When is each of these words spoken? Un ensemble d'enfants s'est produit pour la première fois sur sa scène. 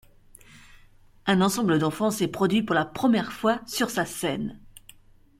Un 1.27 1.41
ensemble 1.41 1.77
d'enfants 1.77 2.09
s'est 2.09 2.27
produit 2.27 2.63
pour 2.63 2.73
la 2.73 2.85
première 2.85 3.31
fois 3.31 3.61
sur 3.67 3.91
sa 3.91 4.03
scène. 4.07 4.59